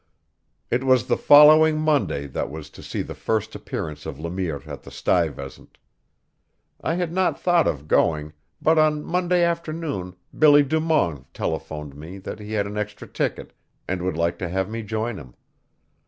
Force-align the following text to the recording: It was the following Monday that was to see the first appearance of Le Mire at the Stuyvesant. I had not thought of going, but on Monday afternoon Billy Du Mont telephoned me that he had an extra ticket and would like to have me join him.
It 0.71 0.83
was 0.83 1.05
the 1.05 1.15
following 1.15 1.77
Monday 1.79 2.25
that 2.25 2.49
was 2.49 2.71
to 2.71 2.81
see 2.81 3.03
the 3.03 3.13
first 3.13 3.53
appearance 3.53 4.07
of 4.07 4.19
Le 4.19 4.31
Mire 4.31 4.63
at 4.65 4.81
the 4.81 4.89
Stuyvesant. 4.89 5.77
I 6.83 6.95
had 6.95 7.13
not 7.13 7.39
thought 7.39 7.67
of 7.67 7.87
going, 7.87 8.33
but 8.59 8.79
on 8.79 9.03
Monday 9.05 9.43
afternoon 9.43 10.15
Billy 10.35 10.63
Du 10.63 10.79
Mont 10.79 11.31
telephoned 11.35 11.95
me 11.95 12.17
that 12.17 12.39
he 12.39 12.53
had 12.53 12.65
an 12.65 12.77
extra 12.77 13.07
ticket 13.07 13.53
and 13.87 14.01
would 14.01 14.17
like 14.17 14.39
to 14.39 14.49
have 14.49 14.67
me 14.67 14.81
join 14.81 15.19
him. 15.19 15.35